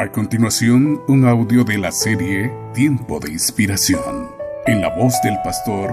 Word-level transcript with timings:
A 0.00 0.12
continuación, 0.12 1.02
un 1.08 1.26
audio 1.26 1.64
de 1.64 1.76
la 1.76 1.90
serie 1.90 2.52
Tiempo 2.72 3.18
de 3.18 3.32
Inspiración, 3.32 4.30
en 4.64 4.80
la 4.80 4.94
voz 4.94 5.20
del 5.24 5.36
pastor 5.42 5.92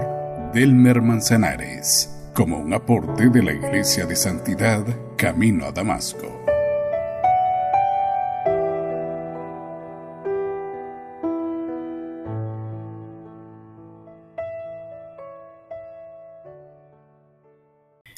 Delmer 0.54 1.02
Manzanares, 1.02 2.16
como 2.32 2.56
un 2.56 2.72
aporte 2.72 3.28
de 3.30 3.42
la 3.42 3.52
Iglesia 3.52 4.06
de 4.06 4.14
Santidad 4.14 4.86
Camino 5.16 5.66
a 5.66 5.72
Damasco. 5.72 6.40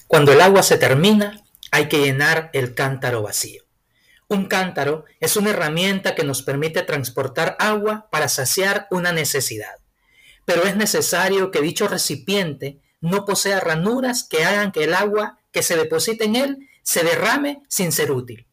Cuando 0.06 0.32
el 0.34 0.42
agua 0.42 0.62
se 0.62 0.76
termina, 0.76 1.42
hay 1.70 1.88
que 1.88 2.04
llenar 2.04 2.50
el 2.52 2.74
cántaro 2.74 3.22
vacío. 3.22 3.67
Un 4.28 4.44
cántaro 4.44 5.06
es 5.20 5.36
una 5.36 5.50
herramienta 5.50 6.14
que 6.14 6.22
nos 6.22 6.42
permite 6.42 6.82
transportar 6.82 7.56
agua 7.58 8.08
para 8.10 8.28
saciar 8.28 8.86
una 8.90 9.10
necesidad, 9.10 9.76
pero 10.44 10.64
es 10.64 10.76
necesario 10.76 11.50
que 11.50 11.62
dicho 11.62 11.88
recipiente 11.88 12.78
no 13.00 13.24
posea 13.24 13.58
ranuras 13.60 14.24
que 14.24 14.44
hagan 14.44 14.70
que 14.70 14.84
el 14.84 14.92
agua 14.92 15.38
que 15.50 15.62
se 15.62 15.76
deposite 15.76 16.24
en 16.26 16.36
él 16.36 16.68
se 16.82 17.04
derrame 17.04 17.62
sin 17.68 17.90
ser 17.90 18.12
útil. 18.12 18.46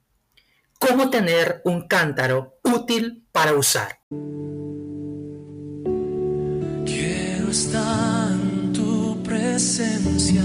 ¿Cómo 0.79 1.09
tener 1.09 1.61
un 1.65 1.87
cántaro 1.87 2.57
útil 2.63 3.27
para 3.34 3.53
usar? 3.53 3.99
Quiero 6.85 7.49
estar 7.49 8.31
en 8.31 8.71
tu 8.71 9.21
presencia 9.23 10.43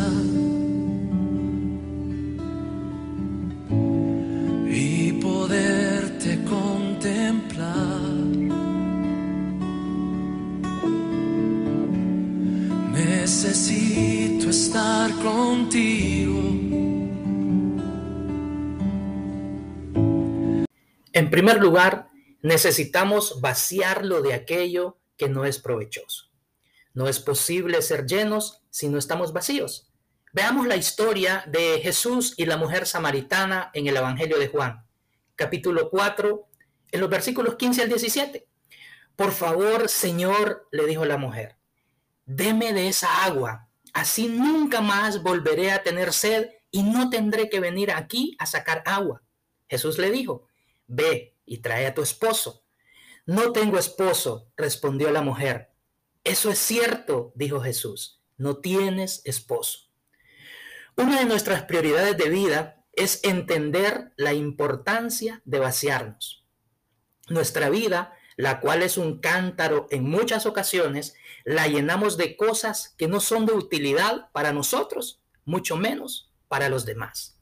En 21.21 21.29
primer 21.29 21.61
lugar, 21.61 22.09
necesitamos 22.41 23.43
vaciarlo 23.43 24.23
de 24.23 24.33
aquello 24.33 24.97
que 25.19 25.29
no 25.29 25.45
es 25.45 25.59
provechoso. 25.59 26.31
No 26.95 27.09
es 27.09 27.21
posible 27.21 27.83
ser 27.83 28.07
llenos 28.07 28.63
si 28.71 28.89
no 28.89 28.97
estamos 28.97 29.35
vacíos. 29.35 29.93
Veamos 30.33 30.67
la 30.67 30.77
historia 30.77 31.45
de 31.47 31.79
Jesús 31.83 32.33
y 32.39 32.47
la 32.47 32.57
mujer 32.57 32.87
samaritana 32.87 33.71
en 33.75 33.87
el 33.87 33.99
Evangelio 33.99 34.39
de 34.39 34.49
Juan, 34.49 34.87
capítulo 35.37 35.91
4, 35.91 36.49
en 36.91 37.01
los 37.01 37.11
versículos 37.11 37.57
15 37.57 37.83
al 37.83 37.89
17. 37.91 38.49
Por 39.15 39.33
favor, 39.33 39.91
Señor, 39.91 40.69
le 40.73 40.87
dijo 40.87 41.05
la 41.05 41.19
mujer, 41.19 41.59
deme 42.25 42.73
de 42.73 42.89
esa 42.89 43.27
agua, 43.27 43.69
así 43.93 44.27
nunca 44.27 44.81
más 44.81 45.23
volveré 45.23 45.71
a 45.71 45.83
tener 45.83 46.15
sed 46.15 46.49
y 46.71 46.83
no 46.83 47.11
tendré 47.11 47.51
que 47.51 47.61
venir 47.61 47.91
aquí 47.91 48.35
a 48.39 48.47
sacar 48.47 48.83
agua. 48.87 49.23
Jesús 49.69 49.99
le 49.99 50.11
dijo, 50.11 50.49
ve 50.91 51.37
y 51.47 51.59
trae 51.59 51.87
a 51.87 51.95
tu 51.95 52.03
esposo. 52.03 52.65
No 53.27 53.53
tengo 53.53 53.79
esposo, 53.79 54.51
respondió 54.57 55.11
la 55.11 55.23
mujer. 55.23 55.71
Eso 56.25 56.51
es 56.51 56.59
cierto, 56.59 57.33
dijo 57.35 57.61
Jesús, 57.61 58.21
no 58.37 58.59
tienes 58.59 59.23
esposo. 59.25 59.89
Una 60.97 61.21
de 61.21 61.27
nuestras 61.27 61.63
prioridades 61.63 62.17
de 62.17 62.29
vida 62.29 62.85
es 62.93 63.21
entender 63.23 64.13
la 64.17 64.35
importancia 64.35 65.41
de 65.45 65.59
vaciarnos. 65.61 66.45
Nuestra 67.29 67.71
vida 67.71 68.15
la 68.41 68.61
cual 68.61 68.83
es 68.83 68.97
un 68.97 69.19
cántaro 69.19 69.87
en 69.91 70.09
muchas 70.09 70.47
ocasiones, 70.47 71.15
la 71.45 71.69
llenamos 71.69 72.17
de 72.17 72.39
cosas 72.39 72.95
que 72.97 73.07
no 73.07 73.21
son 73.21 73.45
de 73.45 73.53
utilidad 73.53 74.31
para 74.33 74.55
nosotros, 74.55 75.21
mucho 75.45 75.77
menos 75.77 76.33
para 76.49 76.71
los 76.71 76.87
demás. 76.87 77.39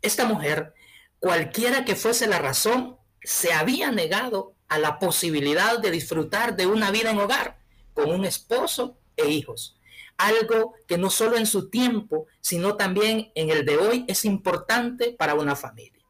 Esta 0.00 0.24
mujer, 0.24 0.72
cualquiera 1.20 1.84
que 1.84 1.94
fuese 1.94 2.26
la 2.26 2.38
razón, 2.38 2.96
se 3.22 3.52
había 3.52 3.92
negado 3.92 4.54
a 4.68 4.78
la 4.78 4.98
posibilidad 4.98 5.78
de 5.78 5.90
disfrutar 5.90 6.56
de 6.56 6.66
una 6.66 6.90
vida 6.90 7.10
en 7.10 7.18
hogar 7.18 7.58
con 7.92 8.10
un 8.10 8.24
esposo 8.24 8.98
e 9.16 9.28
hijos. 9.28 9.76
Algo 10.16 10.74
que 10.86 10.98
no 10.98 11.10
solo 11.10 11.36
en 11.36 11.46
su 11.46 11.70
tiempo, 11.70 12.26
sino 12.40 12.76
también 12.76 13.30
en 13.34 13.50
el 13.50 13.64
de 13.64 13.76
hoy 13.76 14.04
es 14.08 14.24
importante 14.24 15.12
para 15.12 15.34
una 15.34 15.56
familia. 15.56 16.00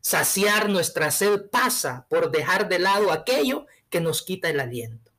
Saciar 0.00 0.68
nuestra 0.68 1.10
sed 1.10 1.50
pasa 1.50 2.06
por 2.08 2.30
dejar 2.30 2.68
de 2.68 2.78
lado 2.78 3.12
aquello 3.12 3.66
que 3.90 4.00
nos 4.00 4.22
quita 4.22 4.48
el 4.48 4.60
aliento. 4.60 5.12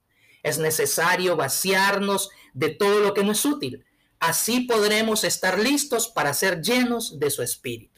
Es 0.44 0.58
necesario 0.58 1.36
vaciarnos 1.36 2.30
de 2.54 2.70
todo 2.70 3.00
lo 3.00 3.14
que 3.14 3.24
no 3.24 3.32
es 3.32 3.46
útil. 3.46 3.86
Así 4.20 4.62
podremos 4.62 5.24
estar 5.24 5.60
listos 5.60 6.08
para 6.08 6.34
ser 6.34 6.62
llenos 6.62 7.20
de 7.20 7.30
su 7.30 7.44
espíritu. 7.44 7.91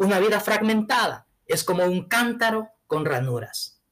Una 0.00 0.18
vida 0.18 0.40
fragmentada 0.40 1.26
es 1.44 1.62
como 1.62 1.84
un 1.84 2.08
cántaro 2.08 2.70
con 2.86 3.04
ranuras. 3.04 3.82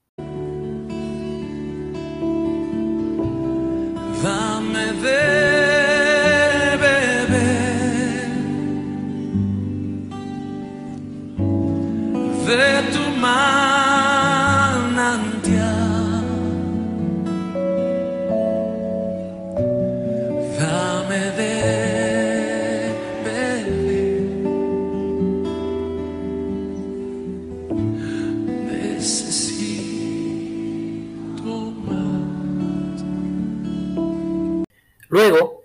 Luego, 35.09 35.63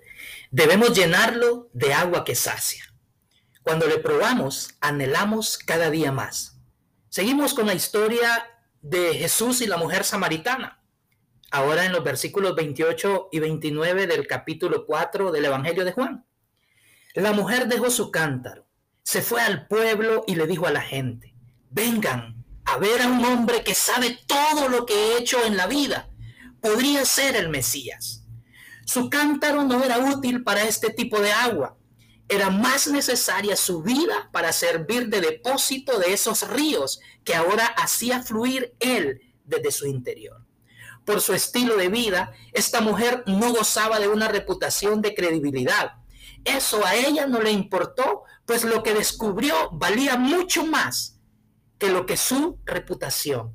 debemos 0.50 0.92
llenarlo 0.92 1.68
de 1.72 1.92
agua 1.94 2.24
que 2.24 2.34
sacia. 2.34 2.84
Cuando 3.62 3.86
le 3.86 3.98
probamos, 3.98 4.74
anhelamos 4.80 5.58
cada 5.58 5.90
día 5.90 6.12
más. 6.12 6.58
Seguimos 7.08 7.54
con 7.54 7.66
la 7.66 7.74
historia 7.74 8.46
de 8.82 9.14
Jesús 9.14 9.60
y 9.60 9.66
la 9.66 9.76
mujer 9.76 10.04
samaritana. 10.04 10.82
Ahora 11.50 11.84
en 11.84 11.92
los 11.92 12.04
versículos 12.04 12.54
28 12.54 13.28
y 13.32 13.38
29 13.38 14.06
del 14.06 14.26
capítulo 14.26 14.84
4 14.86 15.32
del 15.32 15.44
Evangelio 15.44 15.84
de 15.84 15.92
Juan. 15.92 16.26
La 17.14 17.32
mujer 17.32 17.68
dejó 17.68 17.90
su 17.90 18.10
cántaro, 18.10 18.66
se 19.04 19.22
fue 19.22 19.40
al 19.40 19.68
pueblo 19.68 20.24
y 20.26 20.34
le 20.34 20.46
dijo 20.46 20.66
a 20.66 20.72
la 20.72 20.80
gente, 20.80 21.34
vengan 21.70 22.44
a 22.64 22.78
ver 22.78 23.02
a 23.02 23.06
un 23.06 23.24
hombre 23.24 23.62
que 23.62 23.74
sabe 23.74 24.18
todo 24.26 24.68
lo 24.68 24.84
que 24.84 24.94
he 24.94 25.18
hecho 25.18 25.44
en 25.44 25.56
la 25.56 25.66
vida. 25.66 26.10
Podría 26.60 27.04
ser 27.04 27.36
el 27.36 27.48
Mesías. 27.48 28.23
Su 28.86 29.10
cántaro 29.10 29.64
no 29.64 29.82
era 29.82 29.98
útil 29.98 30.42
para 30.42 30.64
este 30.64 30.90
tipo 30.90 31.20
de 31.20 31.32
agua 31.32 31.76
era 32.28 32.50
más 32.50 32.86
necesaria 32.86 33.56
su 33.56 33.82
vida 33.82 34.30
para 34.32 34.52
servir 34.52 35.08
de 35.08 35.20
depósito 35.20 35.98
de 35.98 36.12
esos 36.12 36.48
ríos 36.48 37.00
que 37.22 37.34
ahora 37.34 37.66
hacía 37.66 38.22
fluir 38.22 38.74
él 38.80 39.20
desde 39.44 39.70
su 39.70 39.86
interior. 39.86 40.44
Por 41.04 41.20
su 41.20 41.34
estilo 41.34 41.76
de 41.76 41.88
vida, 41.88 42.32
esta 42.52 42.80
mujer 42.80 43.24
no 43.26 43.52
gozaba 43.52 44.00
de 44.00 44.08
una 44.08 44.28
reputación 44.28 45.02
de 45.02 45.14
credibilidad. 45.14 45.96
Eso 46.44 46.84
a 46.86 46.94
ella 46.94 47.26
no 47.26 47.42
le 47.42 47.50
importó, 47.50 48.22
pues 48.46 48.64
lo 48.64 48.82
que 48.82 48.94
descubrió 48.94 49.70
valía 49.72 50.16
mucho 50.16 50.64
más 50.64 51.20
que 51.78 51.90
lo 51.90 52.06
que 52.06 52.16
su 52.16 52.58
reputación. 52.64 53.54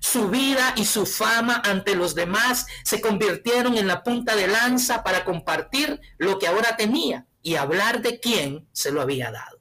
Su 0.00 0.28
vida 0.28 0.74
y 0.76 0.84
su 0.84 1.06
fama 1.06 1.62
ante 1.64 1.94
los 1.94 2.14
demás 2.14 2.66
se 2.84 3.00
convirtieron 3.00 3.76
en 3.76 3.86
la 3.86 4.02
punta 4.02 4.36
de 4.36 4.46
lanza 4.46 5.02
para 5.02 5.24
compartir 5.24 6.00
lo 6.18 6.38
que 6.38 6.46
ahora 6.46 6.76
tenía 6.76 7.26
y 7.42 7.56
hablar 7.56 8.02
de 8.02 8.20
quién 8.20 8.68
se 8.72 8.90
lo 8.90 9.00
había 9.00 9.30
dado. 9.30 9.60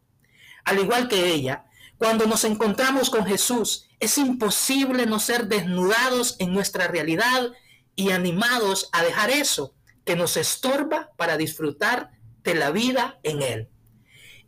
Al 0.63 0.79
igual 0.79 1.07
que 1.07 1.31
ella, 1.31 1.65
cuando 1.97 2.25
nos 2.25 2.44
encontramos 2.44 3.09
con 3.09 3.25
Jesús, 3.25 3.88
es 4.00 4.17
imposible 4.17 5.06
no 5.06 5.19
ser 5.19 5.47
desnudados 5.47 6.35
en 6.39 6.53
nuestra 6.53 6.88
realidad 6.88 7.51
y 7.95 8.12
animados 8.12 8.89
a 8.91 9.03
dejar 9.03 9.29
eso 9.29 9.75
que 10.03 10.15
nos 10.15 10.38
estorba 10.38 11.12
para 11.17 11.38
disfrutar 11.38 12.12
de 12.44 12.56
la 12.56 12.71
vida 12.71 13.19
en 13.23 13.41
Él. 13.41 13.69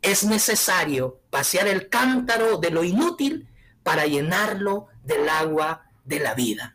Es 0.02 0.24
necesario 0.24 1.20
pasear 1.30 1.66
el 1.66 1.88
cántaro 1.88 2.58
de 2.58 2.70
lo 2.70 2.84
inútil 2.84 3.48
para 3.82 4.06
llenarlo 4.06 4.86
del 5.04 5.28
agua 5.28 5.82
de 6.04 6.20
la 6.20 6.34
vida. 6.34 6.74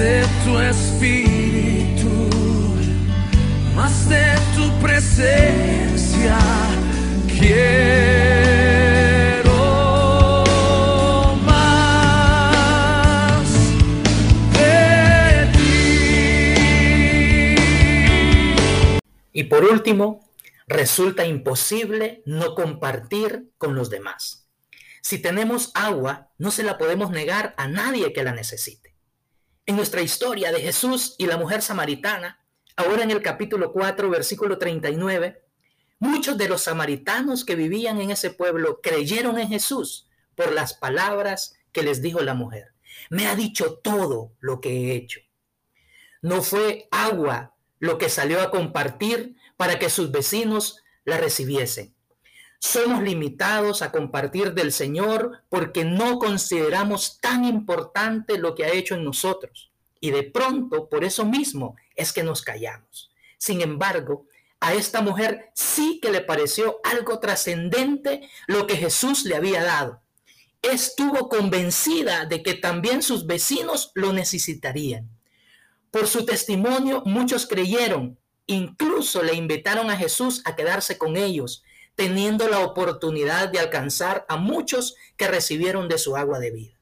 de 0.00 0.24
tu 0.44 0.58
espíritu, 0.58 2.08
más 3.76 4.08
de 4.08 4.24
tu 4.56 4.72
presencia. 4.80 6.38
Quiero 7.28 7.99
Y 19.40 19.44
por 19.44 19.64
último, 19.64 20.30
resulta 20.66 21.24
imposible 21.24 22.22
no 22.26 22.54
compartir 22.54 23.50
con 23.56 23.74
los 23.74 23.88
demás. 23.88 24.46
Si 25.00 25.18
tenemos 25.18 25.70
agua, 25.72 26.30
no 26.36 26.50
se 26.50 26.62
la 26.62 26.76
podemos 26.76 27.10
negar 27.10 27.54
a 27.56 27.66
nadie 27.66 28.12
que 28.12 28.22
la 28.22 28.32
necesite. 28.32 28.94
En 29.64 29.76
nuestra 29.76 30.02
historia 30.02 30.52
de 30.52 30.60
Jesús 30.60 31.14
y 31.16 31.24
la 31.24 31.38
mujer 31.38 31.62
samaritana, 31.62 32.44
ahora 32.76 33.02
en 33.02 33.12
el 33.12 33.22
capítulo 33.22 33.72
4, 33.72 34.10
versículo 34.10 34.58
39, 34.58 35.42
muchos 36.00 36.36
de 36.36 36.46
los 36.46 36.60
samaritanos 36.64 37.46
que 37.46 37.56
vivían 37.56 37.98
en 37.98 38.10
ese 38.10 38.28
pueblo 38.28 38.82
creyeron 38.82 39.38
en 39.38 39.48
Jesús 39.48 40.06
por 40.34 40.52
las 40.52 40.74
palabras 40.74 41.54
que 41.72 41.82
les 41.82 42.02
dijo 42.02 42.20
la 42.20 42.34
mujer. 42.34 42.74
Me 43.08 43.26
ha 43.26 43.34
dicho 43.34 43.78
todo 43.82 44.34
lo 44.38 44.60
que 44.60 44.68
he 44.68 44.96
hecho. 44.96 45.20
No 46.20 46.42
fue 46.42 46.88
agua 46.90 47.54
lo 47.80 47.98
que 47.98 48.08
salió 48.08 48.40
a 48.40 48.50
compartir 48.50 49.36
para 49.56 49.78
que 49.80 49.90
sus 49.90 50.12
vecinos 50.12 50.76
la 51.04 51.18
recibiesen. 51.18 51.94
Somos 52.60 53.02
limitados 53.02 53.80
a 53.80 53.90
compartir 53.90 54.52
del 54.52 54.70
Señor 54.70 55.42
porque 55.48 55.84
no 55.84 56.18
consideramos 56.18 57.18
tan 57.20 57.44
importante 57.44 58.38
lo 58.38 58.54
que 58.54 58.66
ha 58.66 58.72
hecho 58.72 58.94
en 58.94 59.04
nosotros. 59.04 59.72
Y 59.98 60.10
de 60.10 60.22
pronto, 60.24 60.88
por 60.88 61.02
eso 61.02 61.24
mismo, 61.24 61.76
es 61.96 62.12
que 62.12 62.22
nos 62.22 62.42
callamos. 62.42 63.10
Sin 63.38 63.62
embargo, 63.62 64.26
a 64.60 64.74
esta 64.74 65.00
mujer 65.00 65.50
sí 65.54 66.00
que 66.02 66.10
le 66.10 66.20
pareció 66.20 66.80
algo 66.84 67.18
trascendente 67.18 68.28
lo 68.46 68.66
que 68.66 68.76
Jesús 68.76 69.24
le 69.24 69.36
había 69.36 69.64
dado. 69.64 70.02
Estuvo 70.60 71.30
convencida 71.30 72.26
de 72.26 72.42
que 72.42 72.52
también 72.52 73.02
sus 73.02 73.26
vecinos 73.26 73.90
lo 73.94 74.12
necesitarían. 74.12 75.08
Por 75.90 76.06
su 76.06 76.24
testimonio, 76.24 77.02
muchos 77.04 77.46
creyeron, 77.46 78.18
incluso 78.46 79.22
le 79.22 79.34
invitaron 79.34 79.90
a 79.90 79.96
Jesús 79.96 80.42
a 80.44 80.56
quedarse 80.56 80.98
con 80.98 81.16
ellos 81.16 81.64
teniendo 82.00 82.48
la 82.48 82.60
oportunidad 82.60 83.50
de 83.50 83.58
alcanzar 83.58 84.24
a 84.26 84.38
muchos 84.38 84.94
que 85.18 85.28
recibieron 85.28 85.86
de 85.86 85.98
su 85.98 86.16
agua 86.16 86.38
de 86.38 86.50
vida. 86.50 86.80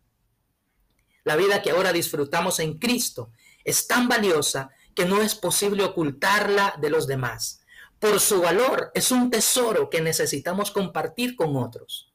La 1.25 1.35
vida 1.35 1.61
que 1.61 1.73
ahora 1.73 1.93
disfrutamos 1.93 2.61
en 2.61 2.79
Cristo 2.79 3.33
es 3.65 3.89
tan 3.89 4.07
valiosa 4.07 4.71
que 4.95 5.07
no 5.07 5.21
es 5.21 5.35
posible 5.35 5.83
ocultarla 5.83 6.75
de 6.81 6.91
los 6.91 7.09
demás. 7.09 7.63
Por 7.99 8.21
su 8.21 8.41
valor 8.41 8.93
es 8.95 9.11
un 9.11 9.29
tesoro 9.29 9.91
que 9.91 10.01
necesitamos 10.01 10.71
compartir 10.71 11.35
con 11.35 11.57
otros. 11.57 12.13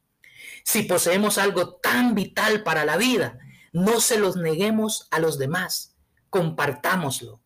Si 0.64 0.84
poseemos 0.84 1.38
algo 1.38 1.76
tan 1.76 2.16
vital 2.16 2.64
para 2.64 2.86
la 2.86 2.96
vida, 2.96 3.38
no 3.74 4.00
se 4.00 4.18
los 4.18 4.38
neguemos 4.38 5.10
a 5.12 5.20
los 5.20 5.38
demás, 5.38 5.93
compartámoslo. 6.34 7.40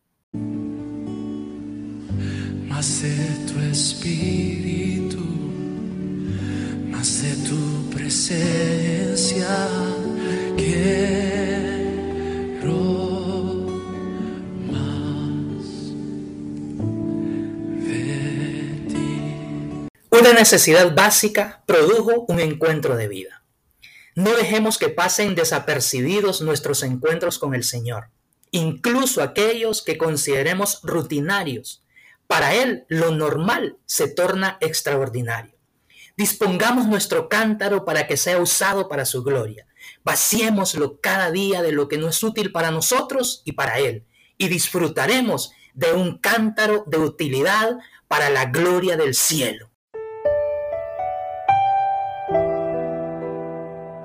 Más 2.68 3.02
de 3.02 3.16
tu 3.46 3.60
espíritu, 3.60 5.22
más 6.90 7.22
de 7.22 7.32
tu 7.46 7.90
presencia, 7.90 9.68
quiero 10.56 11.98
más 14.72 15.92
de 17.84 18.86
ti. 18.88 19.88
Una 20.18 20.32
necesidad 20.32 20.94
básica 20.94 21.62
produjo 21.66 22.24
un 22.26 22.40
encuentro 22.40 22.96
de 22.96 23.08
vida. 23.08 23.44
No 24.14 24.34
dejemos 24.34 24.78
que 24.78 24.88
pasen 24.88 25.34
desapercibidos 25.34 26.40
nuestros 26.40 26.82
encuentros 26.82 27.38
con 27.38 27.54
el 27.54 27.64
Señor, 27.64 28.08
incluso 28.50 29.22
aquellos 29.22 29.82
que 29.82 29.98
consideremos 29.98 30.80
rutinarios. 30.82 31.84
Para 32.26 32.54
Él 32.54 32.84
lo 32.88 33.10
normal 33.10 33.78
se 33.86 34.08
torna 34.08 34.58
extraordinario. 34.60 35.54
Dispongamos 36.16 36.86
nuestro 36.86 37.28
cántaro 37.28 37.84
para 37.84 38.06
que 38.06 38.16
sea 38.16 38.38
usado 38.38 38.88
para 38.88 39.04
su 39.04 39.22
gloria. 39.22 39.66
Vaciémoslo 40.04 41.00
cada 41.00 41.30
día 41.30 41.62
de 41.62 41.72
lo 41.72 41.88
que 41.88 41.96
no 41.96 42.08
es 42.08 42.22
útil 42.22 42.52
para 42.52 42.70
nosotros 42.70 43.42
y 43.44 43.52
para 43.52 43.78
Él. 43.78 44.04
Y 44.36 44.48
disfrutaremos 44.48 45.52
de 45.74 45.92
un 45.92 46.18
cántaro 46.18 46.84
de 46.86 46.98
utilidad 46.98 47.78
para 48.08 48.30
la 48.30 48.46
gloria 48.46 48.96
del 48.96 49.14
cielo. 49.14 49.70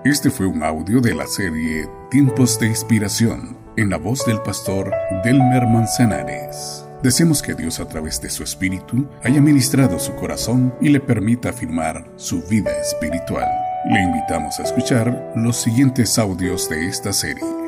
Este 0.05 0.29
fue 0.29 0.45
un 0.45 0.63
audio 0.63 1.01
de 1.01 1.15
la 1.15 1.25
serie 1.25 1.89
Tiempos 2.11 2.59
de 2.59 2.67
Inspiración 2.67 3.62
en 3.77 3.89
la 3.89 3.97
voz 3.97 4.25
del 4.25 4.41
pastor 4.41 4.91
Delmer 5.23 5.67
Manzanares. 5.67 6.85
Deseamos 7.01 7.41
que 7.41 7.53
Dios 7.53 7.79
a 7.79 7.87
través 7.87 8.21
de 8.21 8.29
su 8.29 8.43
espíritu 8.43 9.07
haya 9.23 9.41
ministrado 9.41 9.99
su 9.99 10.15
corazón 10.15 10.73
y 10.79 10.89
le 10.89 10.99
permita 10.99 11.49
afirmar 11.49 12.05
su 12.15 12.41
vida 12.43 12.71
espiritual. 12.79 13.47
Le 13.89 14.01
invitamos 14.01 14.59
a 14.59 14.63
escuchar 14.63 15.33
los 15.35 15.57
siguientes 15.57 16.17
audios 16.17 16.69
de 16.69 16.87
esta 16.87 17.11
serie. 17.11 17.62